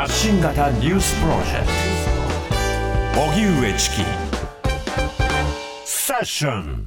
[0.00, 1.66] 発信型ニュースプロジェク
[3.14, 3.20] ト。
[3.20, 3.96] 荻上チキ。
[5.84, 6.86] セッション。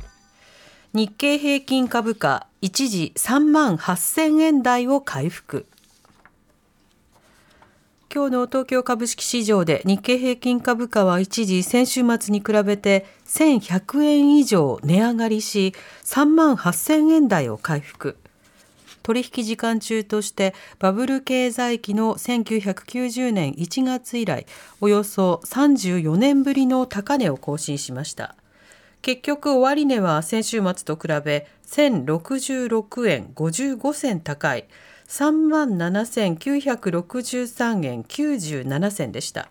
[0.95, 5.67] 日経平均株価一時3万8000円台を回復。
[8.11, 18.17] 今日の東京株式市場で日経平均株価は一時先週末に比べて1100円以上値上がりし3万8000円台を回復。
[19.03, 24.47] 取引時間中としてバブル経済期の1990年1月以来
[24.81, 28.35] およそ34年ぶりの高値を更新しました。
[29.03, 34.65] 結局終値は先週末と比べ1066円55銭高い
[35.09, 39.49] 3万7963円97銭でした。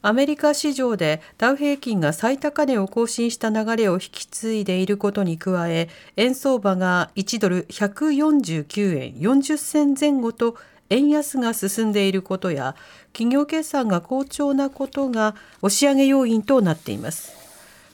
[0.00, 10.56] アメリカ市場でダウ平均が最高値を更新した流れを引き継いでいることに加え円相場が1ドル149円40銭前後と
[10.90, 12.76] 円安が進んでいることや
[13.12, 17.36] 企業決算が好調なことが押し上げ要因となっています。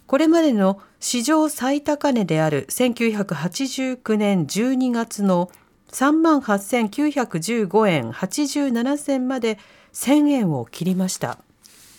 [0.07, 5.51] これまでの史上最高値である1989年12月の
[5.91, 9.59] 3万8915円87銭まで
[9.93, 11.39] 1000円を切りました。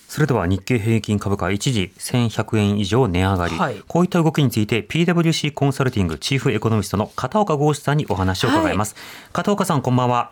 [0.08, 10.32] それでは日経平均株価一時1100円以上値上がり、はい、こういった動きについて PWC コンサルティングチーフエコノミストの片岡剛志さんにお話を伺います、はい、片岡さんこんばんは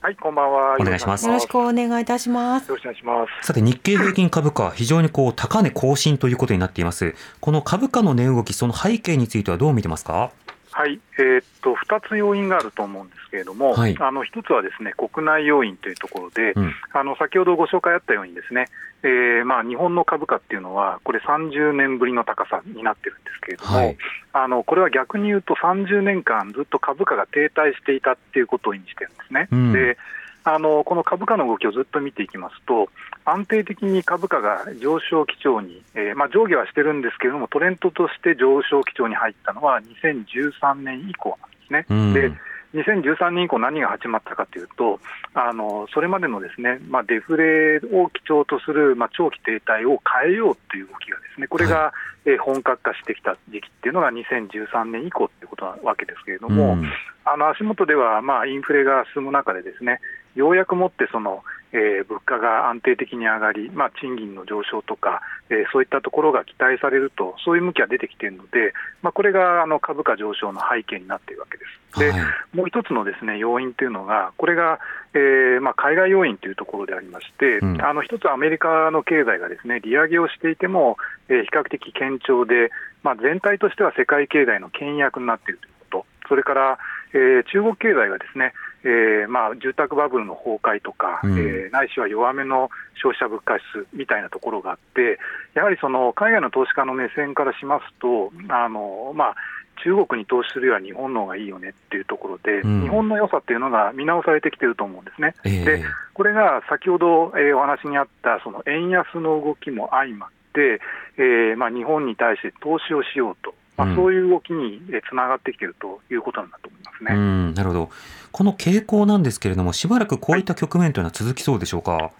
[0.00, 0.76] はい、こんばんは。
[0.78, 1.26] お願いします。
[1.26, 2.68] よろしくお願いいたします。
[2.68, 3.46] よろしくお願いします。
[3.48, 7.16] さて、日経平均株価、非常にこう、高値更新ということになっています。
[7.40, 10.30] この株価の値動き、その背景についてはどう見てますか？
[10.70, 18.68] はい、えー、っと2つ要因があると思うんですけれども、はい、あの1つはですね国内要因というところで、うん、あの先ほどご紹介あったように、ですね、
[19.02, 23.96] えーまあ、日本の株価っていうのは、これ、30年ぶりの高さになってるんですけれども、はい、
[24.32, 29.48] あのこれは逆に言うと、30年間ずっと株価が停滞していたっていうことを意味してるんですね。
[29.52, 29.96] うん、で
[30.44, 32.88] あのこの株価の動きをずっと見ていきますと、
[33.24, 41.86] 安定的に株価が上昇基調に、えー、まあ、上下はしてるんですけれども、トレンドとして上昇基調に入ったのは2013年以降なんですね。
[41.90, 42.32] うん、で
[42.74, 45.00] 2013年以降、何が始まったかというと、
[45.34, 51.92] あのそれまでのですね、まあ、デフレを基調とする、まあ、長期停滞を変えようという動きがですね、これが、は
[52.26, 56.84] い、え本格化してきた時期っていうのが2013年以降ということなわけですけれども、うん、
[57.24, 60.00] あの足元では、まあ、インフレが進む中でですね、
[60.34, 61.42] ようやくもってその、
[61.72, 65.20] えー、物価が安定的に上がり、まあ、賃金の上昇とか、
[65.50, 72.00] えー、そういったところが期待されると、そういう向きは出てきているので、まあ、これがあの株価上昇の背景になっているわけです。
[72.00, 74.78] で、はい、もう一つのですね要因というのが、これが、
[75.14, 80.96] えーまあ、海外要因というところでありまして、うん、あの一つ、アメリカの経済がですね利上げをしていても、
[81.28, 82.70] えー、比較的堅調で、
[83.02, 86.78] まあ、全体としては世界経済の牽引役になっているということ、それから、
[87.12, 88.52] えー、中国経済がですね
[88.84, 92.70] えーまあ、住宅バブルの崩壊とか、うん、えー、ないしは弱めの
[93.02, 95.18] 消費者物価指数みたいなところがあって、
[95.54, 99.34] やはりその海外の投資家の目線からしますと、あのまあ、
[99.82, 105.34] 中国に投資するよりは日本の方がいいよねっていうところで、うん、日本の良さっていうのが見直されてきてると思うんですね。
[105.44, 105.84] えー、で
[106.14, 110.80] これが先ほど、えー、お話にあったその円安の動きも相まって、
[111.16, 117.90] えーまあ、日本に対して投資をしようとまあ、そういう動きにつながってきているということなんだと思いますね、うん、なるほど、
[118.32, 121.92] この傾向なんですけれども、しばらくこういった局面というのは続きそうでしょうか？
[121.92, 122.10] はい。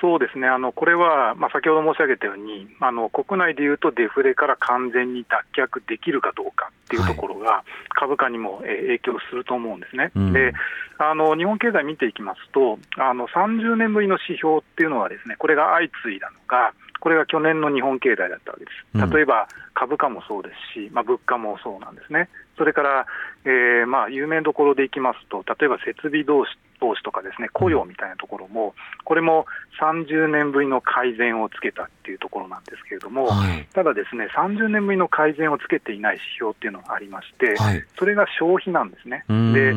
[0.00, 10.10] そうですね、あのこれは、まあ、先ほど申し上げたように、あの国内でいうとデフレから完全に脱却できるかどうかっていうところが、株価にも影響すると思うんですね。
[10.34, 10.52] で
[10.98, 18.70] あの日本経済見ていきますと、あの30年ぶりの指標っていうのは、ですねこれが相次いだのが、これが去年の日本経済だったわけで
[19.04, 19.12] す。
[19.14, 22.30] 例えば株価もそうですし、まあ、物価もそうなんですね。
[22.56, 23.06] それから、
[23.44, 29.44] えー、まあ有名どころでいきますと、例えば設備投資投資とかですね雇用みたいなところも、これも
[29.78, 39.24] 30年ぶりの改善をつけたっていうところなんですけれども、はい、ただ、ですね30年ぶりの改善をつけていない指標っていうのがありまして、はい、それが消費なんですね。
[39.28, 39.74] で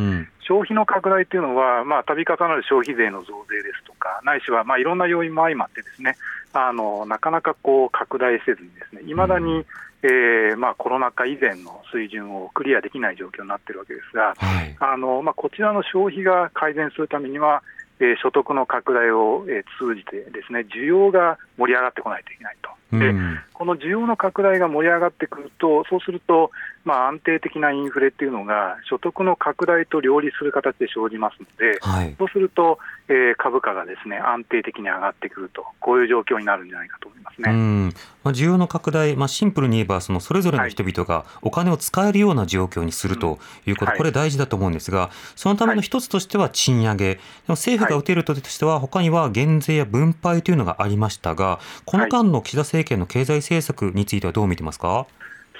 [0.47, 6.15] 消費の拡大というのは、まあ、度重なる消費税の増税ですとか、ないしは、まあ、いろんな要因も相まって、ですね
[6.57, 9.65] あのなかなかこう拡大せずに、ですね未だに、
[10.03, 17.63] えーまあ、コロナ禍以前の水準をクリアできない状況になっているわけですが、はい、あのまあ、こちらの消費が改善するためには、
[17.99, 22.76] えー、所得の拡大を、えー、通じてですね需要が盛り上がってこないといけないと。
[22.91, 23.13] で
[23.57, 26.51] この需要の拡大が盛り上がってくると、そうすると、
[26.85, 32.77] まあ、安定的なインフレっていうのが、所得の拡大と両立する形で生じますので、はい、そうすると、
[33.09, 37.51] えー、株価がですね安定的に上がってくると、こういう状況になるんじゃないかと思いますね。
[37.51, 37.93] うん。
[38.23, 55.07] まあ、需要の拡大、まあ、シンプルに言えば、そのそれぞれの人々がお金を使えるような状況にするということ、これ大事だと思うんですが、そのための一つとしては賃上げ、でも政府が打てるとしては、他には減税や分配というのがありましたが、この間の岸田政権の経済政策についてはどう見てますか？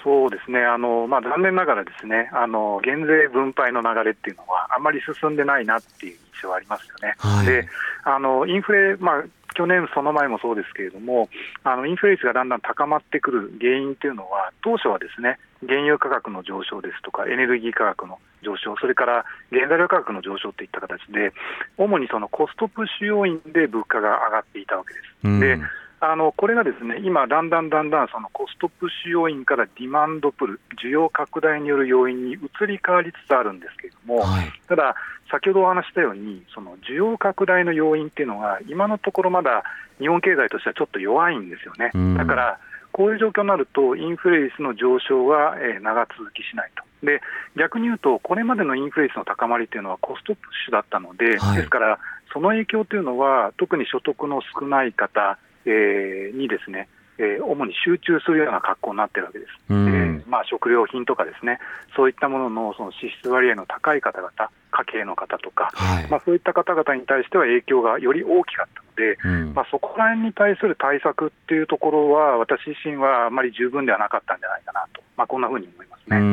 [0.03, 7.15] そうですね、あのまあ、残念ながらですねあの減税分配の流れっていうのは、あんまり進んでないなっていう印象はありますよね。
[7.17, 7.67] はい、で
[8.03, 9.23] あのインフレ、まあ、
[9.53, 11.29] 去年、その前もそうですけれども、
[11.63, 21.33] あのインフレ率がだんだん高まってくる原因というのは、当初はですね原油価格の上昇ですとか、エネルギー価格の上昇、それから原材料価格の上昇といった形で、
[21.75, 25.39] 主にそのコストプッシュ要因で物価が上がっていたわけです。
[25.39, 25.59] で
[25.99, 34.95] あのこれがですね今、だんだんだんだんそのコストプッシュ要因からディマンドプル、需要拡大による要因に移り変わりつつあるんですけれども、はい、ただ、
[35.31, 39.63] 先ほどお話したように、その需要拡大の要因っていうのが、今のところまだ
[39.99, 41.91] 日本経済としてはちょっと弱いんですよね。
[42.15, 42.59] だから
[42.91, 46.83] こういう状況になると、インフレ率の上昇は、え長続きしないと。
[47.03, 47.21] で
[47.55, 51.99] 逆に言うと、これまでのインフレ率の高まりというのはコストプッシュだったので、はい、ですから、
[52.33, 56.87] その影響というのは、特に所得の少ない方、えー、にですね、
[57.19, 59.51] えー、主に集中するような格好になってるわけです。
[59.69, 61.59] えー、まあ、食料品とかですね、
[61.95, 64.31] そういったもののその支出割合の高い方々、
[64.71, 76.23] 家計の方とか、はい、まあ、そういった方々に対しては影響がより大きかったので、うん、まあ、そこら辺に対する対策っていうところは、私自身はあまり十分ではなかったんじゃないかなと、まあ、こんなふうに思いますね、はい、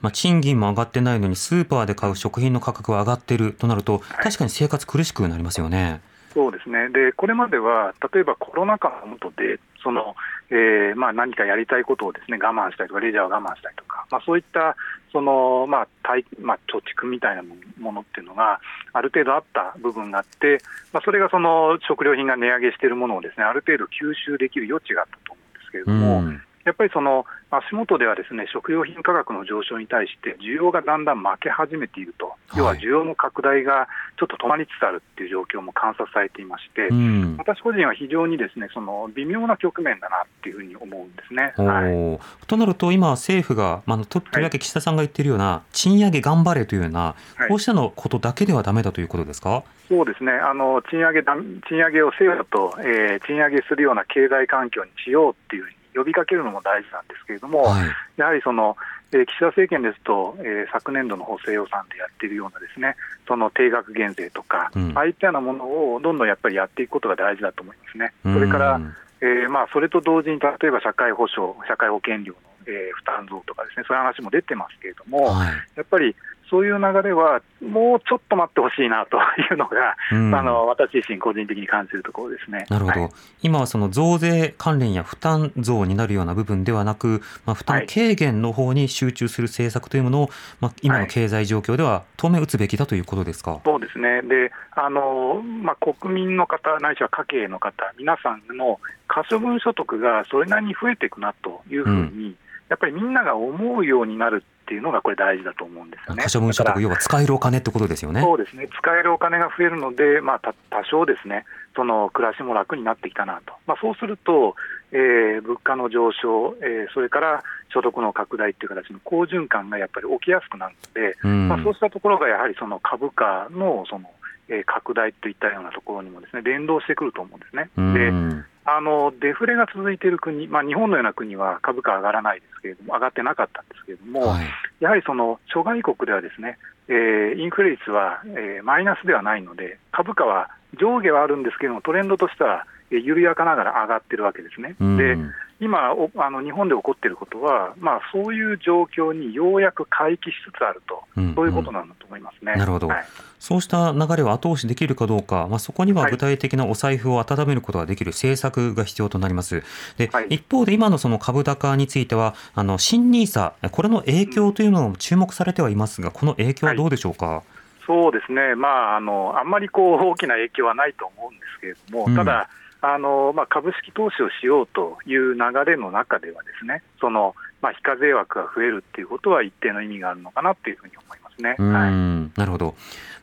[0.00, 6.00] まあ、賃金も上がってないのに、スーパーで買う食品の価格は上がってるとなると、確かに生活苦しくなりますよね。
[6.32, 10.14] そうですねでこれまでは、例えばコロナ禍の下で、その
[10.50, 14.76] えーまあ、何かやりたいことをです、ね、我慢したりとか、レジャーを我慢したりとか、まあ、そういった
[15.12, 17.42] その、まあ対まあ、貯蓄みたいな
[17.78, 18.60] ものっていうのが、
[18.92, 20.58] ある程度あった部分があって、
[20.92, 26.20] まあ、それがその食料品が値上げしているものをです、ね、ある程度吸収できる余地があったと思うんですけれども。
[26.20, 33.88] うんやっぱりその足元ではですね食料品価格の上昇に対して需要がだんだん負け始めていると、要は需要の拡大が
[34.18, 41.54] ちょっと止まりつつあるっていう状況も観察されていまして、うん、私個人は非常にですねその微妙な局面だなっていうふうに思うんですね。
[41.56, 47.14] はい、となると、今、政府が、まあ、ととりわけ岸田さんが言っているような、賃上げ頑張れというような、
[47.48, 49.64] こうしたのことだけではだめだということですか？
[49.88, 50.32] そうですね。
[50.32, 58.76] あの賃上げ賃上げをせよと、えー、賃上げするような経済環境にしようっていうふうに呼びかけるのも大事なんですけれども、はい、やはりその、
[59.12, 62.96] えー、岸田政権ですと、えー、昨年度の補正予算でやっているようなですね
[63.26, 65.64] その定額減税とか、うん、ああいったようなもの
[65.94, 68.12] をどんどんやっぱりやっていくことが大事だと思いますね。
[68.22, 68.80] それから、
[69.20, 76.14] えーまあ、それと同時に例えば社会保障、社会保険料のえー、負担増とかですね、そういう話も出てますけれども、はい、やっぱり
[76.50, 82.66] そういう流れは、もうちょっと待ってほしいなというのが、うん、あの私自身、個人的に感じるところですね。
[82.68, 83.10] なるほど、はい、
[83.42, 90.30] 今はその増税関連や負担増になるような部分ではなく、まあ、負担軽減の方に集中する政策というものを、
[90.60, 102.36] まあ、今の経済状況では当面打つべきだということですか、そうですね、であのまあ、国民の方、ないしは家計の方、皆さんの可処分所得がそれなりに増えていくなというふうに、うん。
[102.68, 106.22] やっぱりみんなが思うようになるっていうのがこれ大事だと思うんですよね。
[106.22, 108.20] 可処分所得、要は使えるお金ってことですよね。
[108.20, 108.68] そうですね。
[108.68, 113.54] 使えるお金が増えるので、まあ、多少ですね、その暮らしも楽になってきたなと。
[113.66, 114.56] まあ、そうすると、
[114.92, 117.42] えー、物価の上昇、えー、それから
[117.72, 124.10] 所得の拡大っていう形の好循環がやっぱり起きやすくなるので、うん、まあ、そうしたところがやはりその株価のその、
[124.48, 127.70] えー、拡大といったようなところにもですね連動してくると思うんですね。
[127.76, 134.46] うん、であのデフレが続いている国、まあ、日本のような国は株価上がらないですけれども、上がってなかったんですけれども、はい、
[134.80, 144.76] やはりその諸外国ではですね、えー、インフレ率は、えー、マイナスではないので、株価は上下はあるんですけれども、トレンドとしては、えー、緩やかながら上がってるわけですね。
[144.98, 145.16] で
[145.60, 152.54] 今あの、日本で起こっていることは、まあ、そういう状況にようやく回帰しつつあると、うんうん、そういうことなんだと思いますね。
[152.54, 153.04] なるほど、はい、
[153.40, 159.64] そうした流れを後押しできるかどうか、まあ、そこには具体的なお財布を温めることができる政策が必要となります。
[159.96, 167.26] で、はい、一方で今のその株高については、あの新ニーサこれの影響というのも注目されてはいますが、この影響はどうでしょうか？
[167.26, 167.42] はい。
[167.84, 172.48] そうですね、まあ、あのあんまりこう大きな影響はないと思うんですけれども、うん、ただ、
[172.80, 181.54] あのまあ、株式投資をしようという流れの中ではですね、そのまあ、非課税枠が増えるっていうことは一定の意味があるのかなっていうふうに思いますすね。
[181.58, 182.74] はい、なるほど。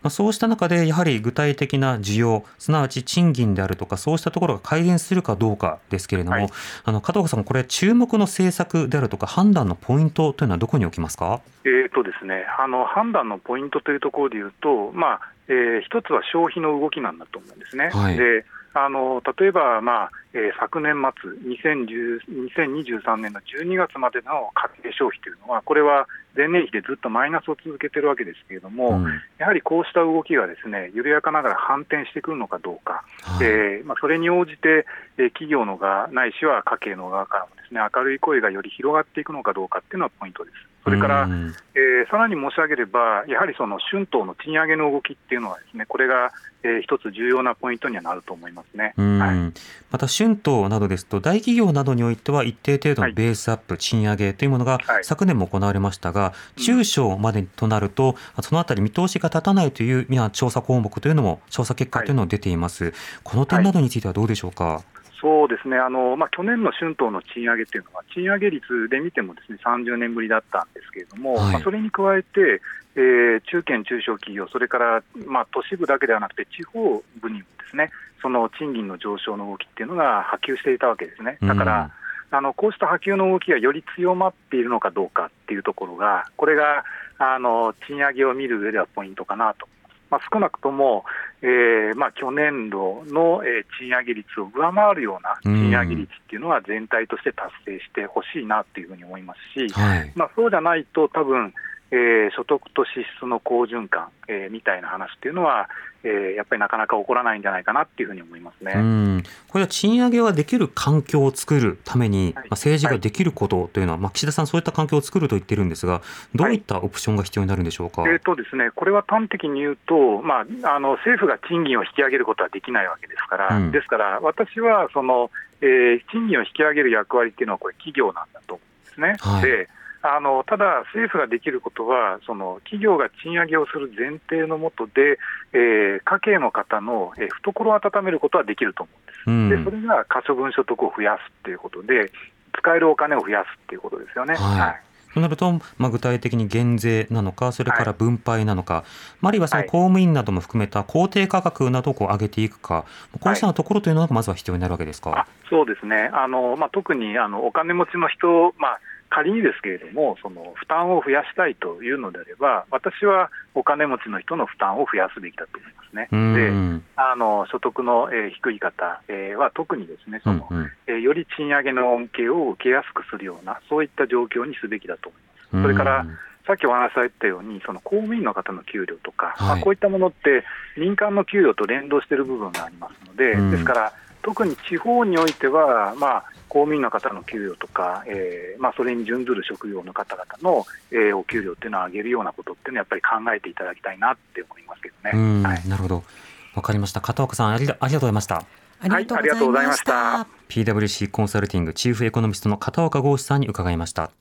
[0.02, 6.50] まあ、そうした中で、やはり具体的な需要、すなわち賃金であるとか、そうしたところが改善するかどうかですけれども、はい、
[6.86, 17.90] あの加藤さん、これ、注目の政策であるとか、判断のポイントというのは、どこに置きますか、えーとですね、あの判断のポイントというところでいうと、まあえー、一つは消費の動きなんだと思うんですね。
[17.94, 29.06] はい、であの例えば、まあえー、昨年末2023年の12月までの家計消費というのは、これは前年比でずっとマイナスを続けてるわけですけれども、うん、
[29.38, 34.86] やはりこうした動きがですね緩やかながら反転してくるのかどうか、はい、えー、まあ、それに応じて、
[35.18, 40.56] えー、企業の側、ないしは家計の側からもですね明るい声がより広がっていくのかどうかっていうのはポイントです。
[40.84, 41.28] それから、
[41.74, 46.32] えー、さらに申し上げれば、やはりその春闘の賃上げの動きっていうのは、ですねこれが、
[46.62, 49.52] えー、一つ重要なポイントにはなると思いますね、はい、
[49.90, 62.94] また春闘などですと、大企業などにおいては、一定程度のベースアップ、はい、賃上げというものが昨年も行われましたが、中小までとなると、そのあたり見通しが立たないという調査項目というのも、調査結果というのも出ています。
[63.24, 64.84] この点などについてはどうでしょうか？
[65.26, 65.76] そうですね。
[65.76, 72.62] あの、まあ、去年の春闘の賃上げっていうのは、賃上げ率で見てもですね30年ぶりだったんですけれども、はい、まあ、それに加えて、
[72.96, 77.90] えー、中堅・中小企業、それから、まあ、都市部だけではなくて、地方部にもですね
[78.22, 81.40] その賃金の上昇の動きっていうのが波及していたわけですね。
[81.42, 81.92] だから、
[82.32, 86.84] うん、あのこうした波及の動きがより強まっているのかどうかっていうところが、これが
[87.18, 89.68] あの賃上げを見る上ではポイントかなと
[90.10, 91.06] まあ、少なくとも、
[91.42, 101.54] えーまあ、去年度の、えー、賃上げ率を上回るような賃上げ率っていうのは全体として達成してほしいなというふうに思いますし、はい、まあ、そうじゃないと多分
[101.96, 105.70] えー、所得と支出の好循環、えー、みたいな話っていうのは、
[106.04, 108.74] えー、やっぱりなかなか起こらないんじゃないかなっていうふうに思いますね。
[108.76, 109.24] うん。
[109.48, 116.02] これは賃上げはできる環境を作るために、はい、まあ、政治ができることというのは、はい、まあ、岸田さん、そういった環境を作ると言ってるんですが、
[116.36, 129.42] どういったオプションが必要になるんでしょうか、はい、えーとですね、これは端的に言うと、まあ、あの政府が賃金を引き上げることはできないわけですから、うん、ですから、私はその、えー、賃金を引き上げる役割っていうのは、これ、企業なんだと思うんですね。
[129.42, 129.70] で
[130.14, 135.18] あのただ、政府ができることは、その企業が賃上げをする前提のもとで、
[135.54, 138.92] えー、家計の方の、えー、懐を温めることはできると思
[139.28, 142.12] うんです、うん、でそれが可処分所得を増やすっていうことで、
[142.58, 144.36] 使えるお金を増やすっていうことですよね。
[144.36, 144.82] はい、はい。
[145.16, 148.84] となると、まあ、具体的に減税なのか、それから分配なのか、はい、
[149.24, 152.86] あるいはその公務員なども含めた公定価格などをこう上げていくか、
[153.22, 166.08] こうしたところというのがまずは必要になるわけですか、はい、そうですね、あのまあ、特にあのお金持ちの人、まあ仮にですけれども、その負担を増やしたいというのであれば、私はお金持ちの人の負担を増やすべきだと思いますね。
[166.12, 175.64] であの所得の、えー、低い方、えー、は特にですねその、うんうん、えー、より賃上げの恩恵を受けやすくするような、そういった状況にすべきだと思います。
[175.64, 176.06] それから
[176.46, 180.44] さっきお話しされたように、その公務員の方の給料とか、はい、まあ、こういったものって、
[180.78, 195.44] 民間の給与と連動している部分がありますので、ですから、特に地方においては、まあ、公務員の方の給与とか、えーまあ、それに準ずる職業の方々の、えー、お給料っていうのを上げるようなことっていうのは、やっぱり考えていただきたいなって思いますけどね。
[195.44, 196.06] はい、なるほど
[196.54, 198.46] わかりました片岡さんありありがとうございました。
[198.80, 200.28] ありがとうございました。
[200.48, 204.12] PWC コンサルティングチーフエコノミストの片岡剛志さんに伺いました。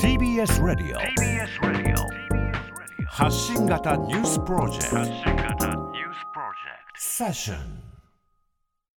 [0.00, 7.91] TBS ラディオ TBS ラディオ発信型ニュースプロジェクト発信型ニュースプロジェクトセッション